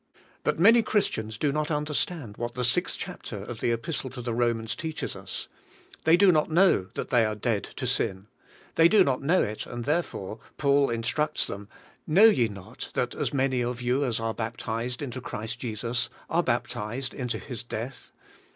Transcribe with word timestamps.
But 0.43 0.57
many 0.57 0.81
Christians 0.81 1.37
do 1.37 1.51
not 1.51 1.69
un 1.69 1.85
derstand 1.85 2.35
what 2.39 2.55
the 2.55 2.63
6th 2.63 2.95
chapter 2.97 3.37
of 3.43 3.59
the 3.59 3.71
Epistle 3.71 4.09
to 4.09 4.21
the 4.23 4.31
118 4.33 4.65
DEAD 4.65 4.65
WITH 4.65 4.77
CHRIST 5.11 5.15
Romans 5.15 5.45
teaches 5.45 5.47
us. 5.47 5.47
The}^ 6.05 6.17
do 6.17 6.31
not 6.31 6.49
know 6.49 6.87
that 6.95 7.11
they 7.11 7.23
are 7.23 7.35
dead 7.35 7.63
to 7.75 7.85
sin. 7.85 8.25
They 8.73 8.87
do 8.87 9.03
not 9.03 9.21
know 9.21 9.43
it, 9.43 9.67
and 9.67 9.85
there 9.85 10.01
fore 10.01 10.39
Paul 10.57 10.89
instructs 10.89 11.45
them: 11.45 11.69
"Know 12.07 12.25
ye 12.25 12.47
not 12.47 12.89
that 12.95 13.13
as 13.13 13.31
many 13.31 13.61
of 13.63 13.79
you 13.79 14.03
as 14.03 14.19
are 14.19 14.33
baptized 14.33 15.03
into 15.03 15.21
Christ 15.21 15.59
Jesus, 15.59 16.09
are 16.31 16.41
baptized 16.41 17.13
into 17.13 17.37
His 17.37 17.61
death." 17.61 18.09